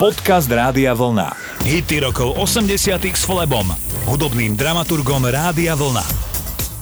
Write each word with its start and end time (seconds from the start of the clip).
Podcast 0.00 0.48
Rádia 0.48 0.96
Vlna. 0.96 1.28
Hity 1.60 2.00
rokov 2.00 2.32
80 2.40 2.72
s 3.04 3.28
Flebom, 3.28 3.68
hudobným 4.08 4.56
dramaturgom 4.56 5.28
Rádia 5.28 5.76
Vlna. 5.76 6.00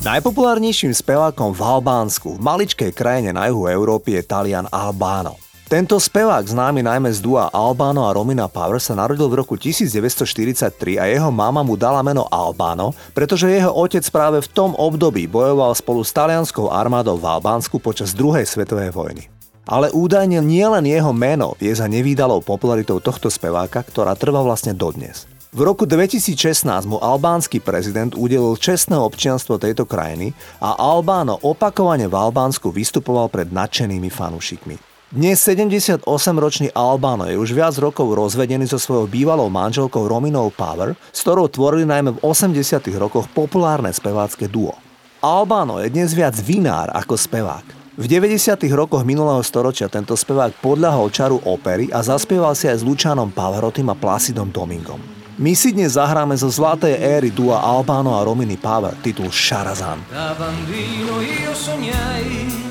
Najpopulárnejším 0.06 0.94
spevákom 0.94 1.50
v 1.50 1.58
Albánsku, 1.58 2.38
v 2.38 2.40
maličkej 2.46 2.94
krajine 2.94 3.34
na 3.34 3.50
juhu 3.50 3.66
Európy 3.66 4.14
je 4.14 4.22
Talian 4.22 4.70
Albano. 4.70 5.34
Tento 5.66 5.98
spevák, 5.98 6.46
známy 6.46 6.86
najmä 6.86 7.10
z 7.10 7.18
dua 7.18 7.50
Albano 7.50 8.06
a 8.06 8.14
Romina 8.14 8.46
Power, 8.46 8.78
sa 8.78 8.94
narodil 8.94 9.26
v 9.26 9.42
roku 9.42 9.58
1943 9.58 11.02
a 11.02 11.10
jeho 11.10 11.34
mama 11.34 11.66
mu 11.66 11.74
dala 11.74 12.06
meno 12.06 12.22
Albano, 12.30 12.94
pretože 13.18 13.50
jeho 13.50 13.74
otec 13.74 14.06
práve 14.14 14.46
v 14.46 14.48
tom 14.54 14.78
období 14.78 15.26
bojoval 15.26 15.74
spolu 15.74 16.06
s 16.06 16.14
talianskou 16.14 16.70
armádou 16.70 17.18
v 17.18 17.26
Albánsku 17.26 17.82
počas 17.82 18.14
druhej 18.14 18.46
svetovej 18.46 18.94
vojny. 18.94 19.37
Ale 19.68 19.92
údajne 19.92 20.40
nielen 20.40 20.88
jeho 20.88 21.12
meno 21.12 21.52
je 21.60 21.68
za 21.76 21.84
nevýdalou 21.84 22.40
popularitou 22.40 23.04
tohto 23.04 23.28
speváka, 23.28 23.84
ktorá 23.84 24.16
trvá 24.16 24.40
vlastne 24.40 24.72
dodnes. 24.72 25.28
V 25.52 25.64
roku 25.64 25.84
2016 25.84 26.88
mu 26.88 26.96
albánsky 27.00 27.60
prezident 27.60 28.16
udelil 28.16 28.56
čestné 28.56 28.96
občianstvo 28.96 29.60
tejto 29.60 29.84
krajiny 29.84 30.32
a 30.60 30.76
Albáno 30.76 31.40
opakovane 31.40 32.04
v 32.04 32.16
Albánsku 32.16 32.68
vystupoval 32.72 33.28
pred 33.32 33.48
nadšenými 33.48 34.08
fanúšikmi. 34.12 34.76
Dnes 35.08 35.40
78-ročný 35.40 36.68
Albáno 36.76 37.24
je 37.32 37.40
už 37.40 37.56
viac 37.56 37.72
rokov 37.80 38.12
rozvedený 38.12 38.68
so 38.68 38.76
svojou 38.76 39.08
bývalou 39.08 39.48
manželkou 39.48 40.04
Rominou 40.04 40.52
Power, 40.52 40.92
s 41.12 41.24
ktorou 41.24 41.48
tvorili 41.48 41.88
najmä 41.88 42.20
v 42.20 42.20
80 42.20 42.60
rokoch 43.00 43.24
populárne 43.32 43.88
spevácké 43.88 44.52
duo. 44.52 44.76
Albáno 45.24 45.80
je 45.80 45.88
dnes 45.88 46.12
viac 46.12 46.36
vinár 46.36 46.92
ako 46.92 47.16
spevák. 47.16 47.77
V 47.98 48.06
90. 48.06 48.62
rokoch 48.78 49.02
minulého 49.02 49.42
storočia 49.42 49.90
tento 49.90 50.14
spevák 50.14 50.62
podľahol 50.62 51.10
čaru 51.10 51.42
opery 51.42 51.90
a 51.90 51.98
zaspieval 51.98 52.54
si 52.54 52.70
aj 52.70 52.78
s 52.78 52.86
Lučanom 52.86 53.34
Pavarotým 53.34 53.90
a 53.90 53.98
Placidom 53.98 54.54
Domingom. 54.54 55.02
My 55.34 55.50
si 55.58 55.74
dnes 55.74 55.98
zahráme 55.98 56.38
zo 56.38 56.46
zlatej 56.46 56.94
éry 56.94 57.34
dua 57.34 57.58
Albano 57.58 58.14
a 58.14 58.22
Rominy 58.22 58.54
Power 58.54 58.94
titul 59.02 59.34
Sharazan. 59.34 59.98
Da 60.14 60.30
bambino 60.38 61.18
io 61.18 61.50
sognai 61.50 62.68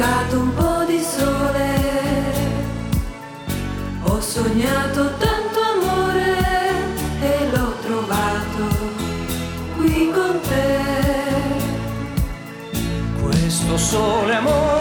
cercato 0.00 0.40
un 0.40 0.54
po' 0.54 0.84
di 0.86 0.98
sole, 0.98 1.68
ho 4.02 4.18
sognato 4.18 5.10
tanto 5.18 5.60
amore 5.74 6.36
e 7.20 7.50
l'ho 7.52 7.74
trovato 7.82 8.76
qui 9.76 10.10
con 10.10 10.40
te. 10.48 10.78
Questo 13.20 13.76
sole 13.76 14.34
amore 14.36 14.79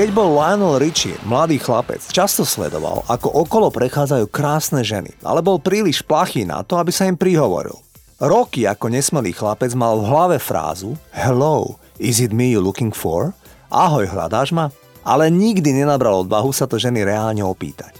Keď 0.00 0.16
bol 0.16 0.32
Lionel 0.32 0.80
Richie, 0.80 1.12
mladý 1.28 1.60
chlapec, 1.60 2.00
často 2.08 2.40
sledoval, 2.40 3.04
ako 3.04 3.44
okolo 3.44 3.68
prechádzajú 3.68 4.32
krásne 4.32 4.80
ženy, 4.80 5.12
ale 5.20 5.44
bol 5.44 5.60
príliš 5.60 6.00
plachý 6.00 6.48
na 6.48 6.64
to, 6.64 6.80
aby 6.80 6.88
sa 6.88 7.04
im 7.04 7.20
prihovoril. 7.20 7.76
Roky 8.16 8.64
ako 8.64 8.88
nesmelý 8.88 9.36
chlapec 9.36 9.76
mal 9.76 10.00
v 10.00 10.08
hlave 10.08 10.40
frázu 10.40 10.96
Hello, 11.12 11.76
is 12.00 12.16
it 12.16 12.32
me 12.32 12.48
you 12.48 12.64
looking 12.64 12.96
for? 12.96 13.36
Ahoj, 13.68 14.08
hľadáš 14.08 14.56
ma? 14.56 14.72
Ale 15.04 15.28
nikdy 15.28 15.68
nenabral 15.68 16.24
odvahu 16.24 16.48
sa 16.48 16.64
to 16.64 16.80
ženy 16.80 17.04
reálne 17.04 17.44
opýtať. 17.44 17.92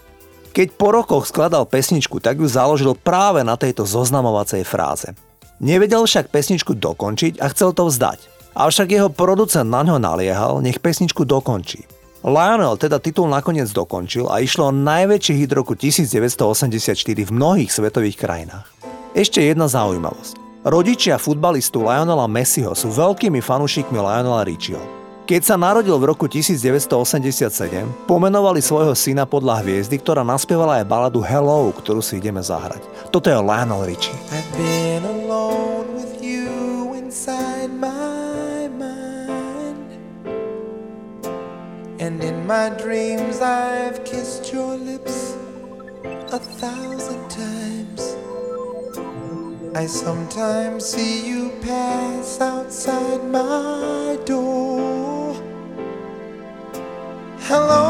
Keď 0.57 0.81
po 0.81 0.97
rokoch 0.97 1.29
skladal 1.29 1.69
pesničku, 1.69 2.17
tak 2.17 2.41
ju 2.41 2.49
založil 2.49 2.97
práve 2.97 3.45
na 3.45 3.61
tejto 3.61 3.85
zoznamovacej 3.85 4.65
fráze. 4.65 5.13
Nevedel 5.61 6.09
však 6.09 6.33
pesničku 6.33 6.81
dokončiť 6.81 7.45
a 7.45 7.53
chcel 7.53 7.77
to 7.77 7.93
vzdať. 7.93 8.40
Avšak 8.51 8.91
jeho 8.91 9.09
producent 9.11 9.71
na 9.71 9.87
ňo 9.87 10.03
naliehal, 10.03 10.59
nech 10.59 10.83
pesničku 10.83 11.23
dokončí. 11.23 11.87
Lionel 12.21 12.77
teda 12.77 13.01
titul 13.01 13.31
nakoniec 13.31 13.71
dokončil 13.73 14.29
a 14.29 14.43
išlo 14.43 14.69
o 14.69 14.77
najväčší 14.77 15.35
hit 15.41 15.55
roku 15.55 15.73
1984 15.73 16.93
v 17.25 17.31
mnohých 17.31 17.71
svetových 17.71 18.19
krajinách. 18.19 18.67
Ešte 19.17 19.41
jedna 19.41 19.71
zaujímavosť. 19.71 20.67
Rodičia 20.67 21.17
futbalistu 21.17 21.81
Lionela 21.81 22.29
Messiho 22.29 22.77
sú 22.77 22.93
veľkými 22.93 23.41
fanúšikmi 23.41 23.97
Lionela 23.97 24.45
Richieho. 24.45 24.85
Keď 25.25 25.43
sa 25.47 25.55
narodil 25.55 25.95
v 25.95 26.11
roku 26.11 26.27
1987, 26.27 28.11
pomenovali 28.11 28.59
svojho 28.59 28.99
syna 28.99 29.31
podľa 29.31 29.63
hviezdy, 29.63 29.97
ktorá 30.03 30.27
naspievala 30.27 30.83
aj 30.83 30.91
baladu 30.91 31.23
Hello, 31.23 31.71
ktorú 31.71 32.03
si 32.03 32.19
ideme 32.19 32.43
zahrať. 32.43 32.83
Toto 33.15 33.31
je 33.31 33.39
Lionel 33.39 33.87
Richie. 33.87 34.19
I've 34.35 34.51
been 34.59 35.07
alone 35.07 35.95
with 35.95 36.19
you 36.19 36.99
inside 36.99 37.73
my 37.79 37.90
And 42.11 42.25
in 42.25 42.45
my 42.45 42.71
dreams, 42.71 43.41
I've 43.41 44.05
kissed 44.05 44.53
your 44.53 44.75
lips 44.75 45.37
a 46.33 46.41
thousand 46.41 47.23
times. 47.31 48.03
I 49.77 49.87
sometimes 49.87 50.87
see 50.87 51.25
you 51.25 51.53
pass 51.63 52.41
outside 52.41 53.23
my 53.31 54.19
door. 54.25 55.35
Hello, 57.49 57.90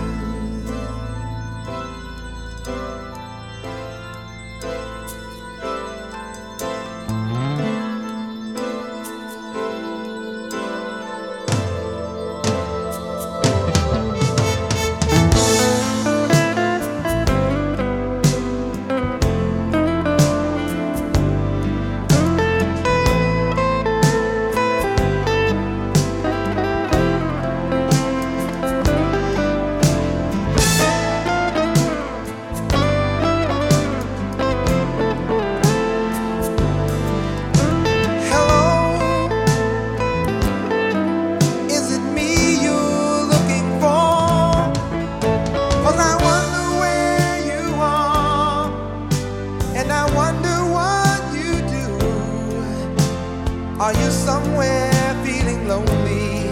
Are 53.81 53.93
you 53.93 54.11
somewhere 54.11 54.91
feeling 55.25 55.67
lonely? 55.67 56.45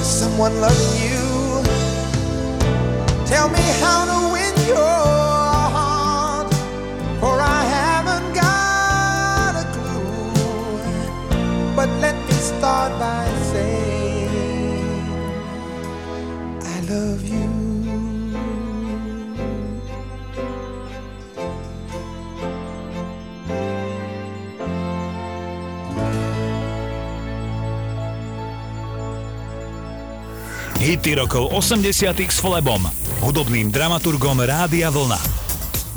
Is 0.00 0.06
someone 0.06 0.60
loving 0.60 0.94
you? 1.00 1.64
Tell 3.24 3.48
me 3.48 3.64
how 3.80 4.04
to 4.04 4.32
win 4.34 4.54
your 4.68 5.21
Hity 30.82 31.14
rokov 31.14 31.54
80 31.54 32.10
s 32.26 32.42
Flebom, 32.42 32.82
hudobným 33.22 33.70
dramaturgom 33.70 34.42
Rádia 34.42 34.90
Vlna. 34.90 35.14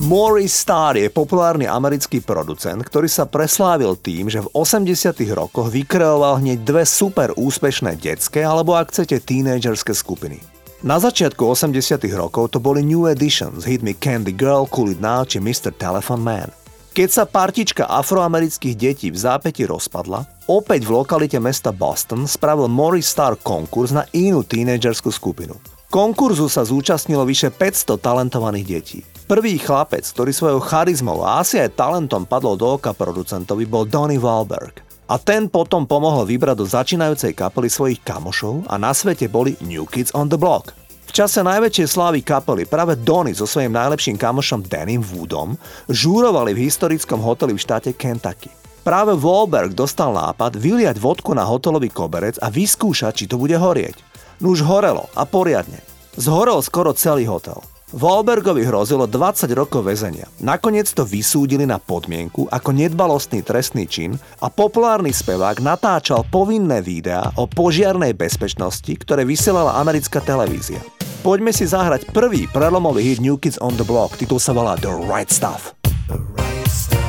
Maurice 0.06 0.62
Starr 0.62 1.02
je 1.02 1.10
populárny 1.10 1.66
americký 1.66 2.22
producent, 2.22 2.86
ktorý 2.86 3.10
sa 3.10 3.26
preslávil 3.26 3.98
tým, 3.98 4.30
že 4.30 4.46
v 4.46 4.52
80 4.54 5.18
rokoch 5.34 5.74
vykreoval 5.74 6.38
hneď 6.38 6.62
dve 6.62 6.86
super 6.86 7.34
úspešné 7.34 7.98
detské 7.98 8.46
alebo 8.46 8.78
ak 8.78 8.94
chcete 8.94 9.26
tínedžerské 9.26 9.90
skupiny. 9.98 10.38
Na 10.86 11.02
začiatku 11.02 11.42
80 11.42 12.06
rokov 12.14 12.54
to 12.54 12.62
boli 12.62 12.86
New 12.86 13.10
Edition 13.10 13.58
s 13.58 13.66
hitmi 13.66 13.98
Candy 13.98 14.38
Girl, 14.38 14.70
Cool 14.70 14.94
It 14.94 15.02
Now 15.02 15.26
či 15.26 15.42
Mr. 15.42 15.74
Telephone 15.74 16.22
Man. 16.22 16.54
Keď 16.96 17.10
sa 17.12 17.28
partička 17.28 17.92
afroamerických 17.92 18.72
detí 18.80 19.12
v 19.12 19.20
zápäti 19.20 19.68
rozpadla, 19.68 20.48
opäť 20.48 20.88
v 20.88 20.96
lokalite 20.96 21.36
mesta 21.44 21.76
Boston 21.76 22.24
spravil 22.24 22.72
Morris 22.72 23.12
Star 23.12 23.36
konkurs 23.36 23.92
na 23.92 24.08
inú 24.16 24.48
tínedžerskú 24.48 25.12
skupinu. 25.12 25.60
Konkurzu 25.92 26.48
sa 26.48 26.64
zúčastnilo 26.64 27.28
vyše 27.28 27.52
500 27.52 28.00
talentovaných 28.00 28.68
detí. 28.72 29.04
Prvý 29.28 29.60
chlapec, 29.60 30.08
ktorý 30.08 30.32
svojou 30.32 30.64
charizmou 30.64 31.20
a 31.28 31.44
asi 31.44 31.60
aj 31.60 31.76
talentom 31.76 32.24
padol 32.24 32.56
do 32.56 32.80
oka 32.80 32.96
producentovi, 32.96 33.68
bol 33.68 33.84
Donny 33.84 34.16
Wahlberg. 34.16 34.80
A 35.12 35.20
ten 35.20 35.52
potom 35.52 35.84
pomohol 35.84 36.24
vybrať 36.24 36.56
do 36.56 36.64
začínajúcej 36.64 37.36
kapely 37.36 37.68
svojich 37.68 38.00
kamošov 38.08 38.72
a 38.72 38.80
na 38.80 38.96
svete 38.96 39.28
boli 39.28 39.60
New 39.60 39.84
Kids 39.84 40.16
on 40.16 40.32
the 40.32 40.40
Block. 40.40 40.85
V 41.06 41.12
čase 41.14 41.46
najväčšej 41.46 41.88
slávy 41.88 42.20
kapely 42.26 42.66
práve 42.66 42.98
Donny 42.98 43.38
so 43.38 43.46
svojím 43.46 43.78
najlepším 43.78 44.18
kamošom 44.18 44.66
Danym 44.66 45.06
Woodom 45.06 45.54
žúrovali 45.86 46.58
v 46.58 46.66
historickom 46.66 47.22
hoteli 47.22 47.54
v 47.54 47.62
štáte 47.62 47.94
Kentucky. 47.94 48.50
Práve 48.86 49.18
Wahlberg 49.18 49.74
dostal 49.74 50.14
nápad 50.14 50.58
vyliať 50.58 51.02
vodku 51.02 51.34
na 51.34 51.46
hotelový 51.46 51.90
koberec 51.90 52.38
a 52.38 52.54
vyskúšať, 52.54 53.14
či 53.18 53.26
to 53.26 53.42
bude 53.42 53.58
horieť. 53.58 53.98
No 54.42 54.54
už 54.54 54.62
horelo 54.66 55.10
a 55.18 55.26
poriadne. 55.26 55.82
Zhorel 56.18 56.62
skoro 56.62 56.94
celý 56.94 57.26
hotel. 57.26 57.62
Wahlbergovi 57.96 58.68
hrozilo 58.68 59.08
20 59.08 59.48
rokov 59.56 59.88
väzenia. 59.88 60.28
Nakoniec 60.44 60.92
to 60.92 61.08
vysúdili 61.08 61.64
na 61.64 61.80
podmienku 61.80 62.44
ako 62.52 62.76
nedbalostný 62.76 63.40
trestný 63.40 63.88
čin 63.88 64.20
a 64.44 64.52
populárny 64.52 65.16
spevák 65.16 65.64
natáčal 65.64 66.28
povinné 66.28 66.84
videá 66.84 67.32
o 67.40 67.48
požiarnej 67.48 68.12
bezpečnosti, 68.12 68.92
ktoré 69.00 69.24
vysielala 69.24 69.80
americká 69.80 70.20
televízia. 70.20 70.84
Poďme 71.24 71.56
si 71.56 71.64
zahrať 71.64 72.12
prvý 72.12 72.52
prelomový 72.52 73.16
hit 73.16 73.24
New 73.24 73.40
Kids 73.40 73.56
on 73.64 73.80
the 73.80 73.88
Block, 73.88 74.20
titul 74.20 74.44
sa 74.44 74.52
volá 74.52 74.76
The 74.76 74.92
Right 74.92 75.32
Stuff. 75.32 75.72
The 76.12 76.20
right 76.36 76.68
stuff. 76.68 77.05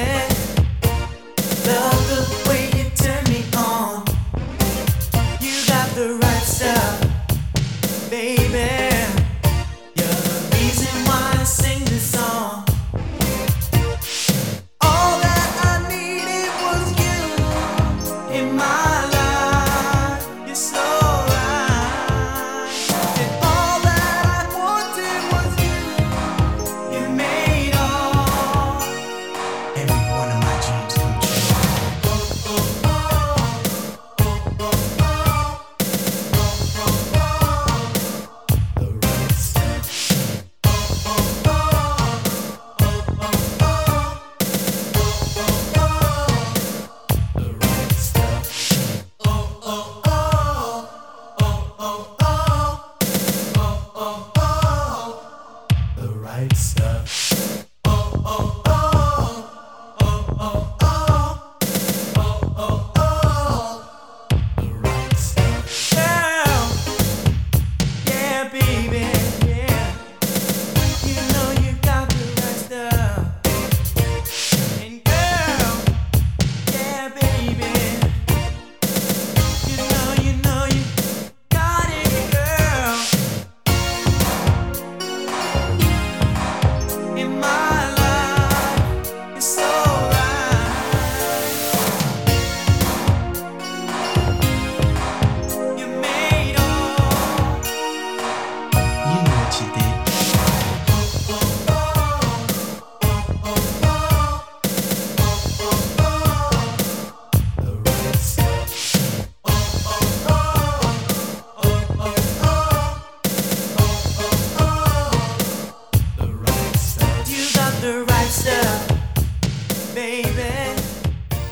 volver. 0.00 0.29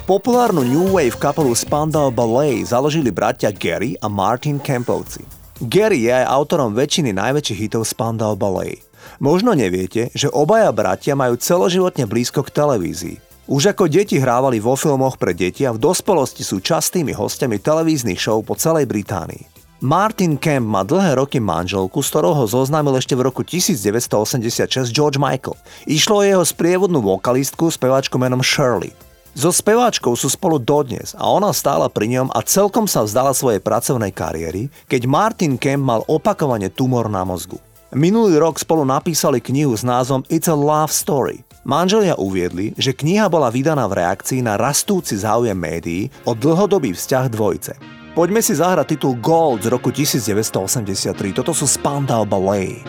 Populárnu 0.09 0.65
new 0.65 0.97
wave 0.97 1.21
kapelu 1.21 1.53
Spandau 1.53 2.09
Ballet 2.09 2.65
založili 2.65 3.13
bratia 3.13 3.53
Gary 3.53 3.93
a 4.01 4.09
Martin 4.09 4.57
Kempovci. 4.57 5.21
Gary 5.61 6.09
je 6.09 6.17
aj 6.17 6.33
autorom 6.33 6.73
väčšiny 6.73 7.13
najväčších 7.13 7.69
hitov 7.69 7.85
Spandau 7.85 8.33
Ballet. 8.33 8.81
Možno 9.21 9.53
neviete, 9.53 10.09
že 10.17 10.33
obaja 10.33 10.73
bratia 10.73 11.13
majú 11.13 11.37
celoživotne 11.37 12.09
blízko 12.09 12.41
k 12.41 12.57
televízii. 12.57 13.21
Už 13.53 13.77
ako 13.77 13.85
deti 13.85 14.17
hrávali 14.17 14.65
vo 14.65 14.81
filmoch 14.81 15.21
pre 15.21 15.37
deti 15.37 15.69
a 15.69 15.77
v 15.77 15.83
dospelosti 15.85 16.41
sú 16.41 16.65
častými 16.65 17.13
hostiami 17.13 17.61
televíznych 17.61 18.17
show 18.17 18.41
po 18.41 18.57
celej 18.57 18.89
Británii. 18.89 19.61
Martin 19.85 20.41
Kemp 20.41 20.73
má 20.73 20.89
dlhé 20.89 21.21
roky 21.21 21.37
manželku, 21.37 22.01
s 22.01 22.09
ktorou 22.09 22.33
ho 22.33 22.45
zoznámil 22.49 22.97
ešte 22.97 23.13
v 23.13 23.29
roku 23.29 23.45
1986 23.45 24.89
George 24.89 25.21
Michael. 25.21 25.61
Išlo 25.85 26.25
o 26.25 26.25
jeho 26.25 26.45
sprievodnú 26.49 27.05
vokalistku, 27.05 27.69
speváčku 27.69 28.17
menom 28.17 28.41
Shirley. 28.41 28.97
So 29.39 29.55
speváčkou 29.55 30.19
sú 30.19 30.27
spolu 30.27 30.59
dodnes 30.59 31.15
a 31.15 31.31
ona 31.31 31.55
stála 31.55 31.87
pri 31.87 32.11
ňom 32.11 32.35
a 32.35 32.43
celkom 32.43 32.91
sa 32.91 33.07
vzdala 33.07 33.31
svojej 33.31 33.63
pracovnej 33.63 34.11
kariéry, 34.11 34.67
keď 34.91 35.07
Martin 35.07 35.55
Kemp 35.55 35.87
mal 35.87 36.03
opakovane 36.11 36.67
tumor 36.75 37.07
na 37.07 37.23
mozgu. 37.23 37.63
Minulý 37.95 38.35
rok 38.43 38.59
spolu 38.59 38.83
napísali 38.83 39.39
knihu 39.39 39.79
s 39.79 39.87
názvom 39.87 40.27
It's 40.27 40.51
a 40.51 40.59
Love 40.59 40.91
Story. 40.91 41.47
Manželia 41.63 42.19
uviedli, 42.19 42.75
že 42.75 42.91
kniha 42.91 43.31
bola 43.31 43.55
vydaná 43.55 43.87
v 43.87 44.03
reakcii 44.03 44.43
na 44.43 44.59
rastúci 44.59 45.15
záujem 45.15 45.55
médií 45.55 46.11
o 46.27 46.35
dlhodobý 46.35 46.91
vzťah 46.99 47.31
dvojice. 47.31 47.73
Poďme 48.19 48.43
si 48.43 48.59
zahrať 48.59 48.99
titul 48.99 49.23
Gold 49.23 49.63
z 49.63 49.71
roku 49.71 49.95
1983. 49.95 51.15
Toto 51.31 51.55
sú 51.55 51.71
Spandau 51.71 52.27
Ballet. 52.27 52.83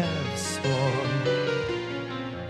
have 0.00 0.38
sworn. 0.38 1.10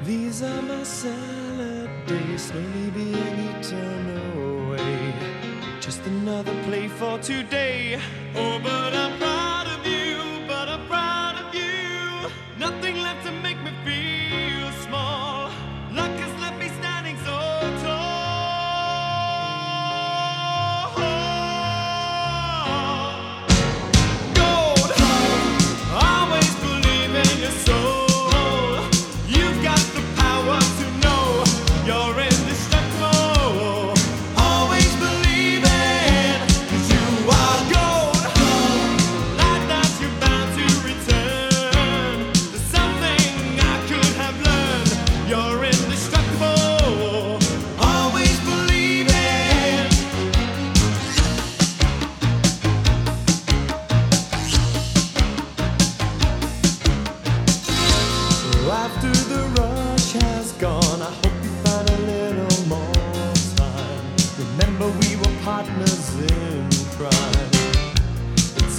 These 0.03 0.43
are 0.43 0.63
my 0.63 0.83
salad 0.83 1.91
days, 2.07 2.43
slowly 2.43 2.91
being 2.91 3.37
eaten 3.49 4.05
away. 4.37 5.15
Just 5.81 6.05
another 6.07 6.55
play 6.65 6.89
for 6.89 7.19
today. 7.19 7.99
Oh, 8.35 8.61
but 8.63 8.95
I'm. 8.95 9.38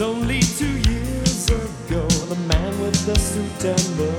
only 0.02 0.40
two 0.40 0.78
years 0.90 1.50
ago, 1.50 2.08
the 2.30 2.36
man 2.48 2.80
with 2.80 3.06
the 3.06 3.16
suit 3.16 3.66
and 3.66 3.98
the 3.98 4.19